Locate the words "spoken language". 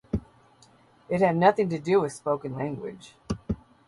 2.13-3.13